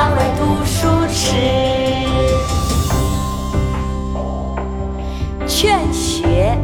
[0.00, 1.36] 方悔读书迟。
[5.46, 6.56] 劝学，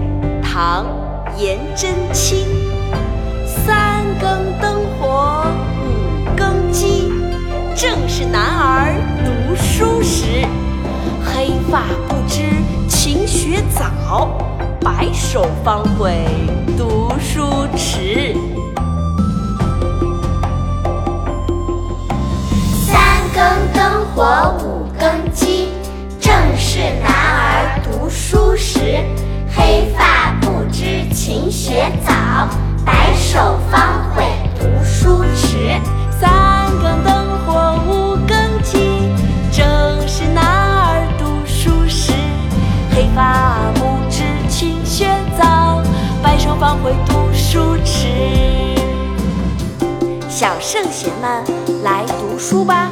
[0.43, 0.87] 唐·
[1.37, 2.47] 颜真卿。
[3.45, 5.45] 三更灯火
[5.83, 7.13] 五更鸡，
[7.75, 10.47] 正是男儿读书时。
[11.23, 12.41] 黑发不知
[12.89, 14.31] 勤学早，
[14.81, 16.25] 白首方悔
[16.75, 18.26] 读书迟。
[50.67, 51.45] 圣贤们，
[51.85, 52.91] 来读书吧！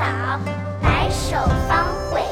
[0.00, 1.36] 白首
[1.68, 2.22] 方悔